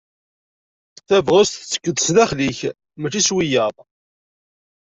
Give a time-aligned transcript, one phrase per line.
[1.07, 2.59] Tabɣest tettek-d s daxel-ik
[2.99, 3.75] mačči s wiyiḍ.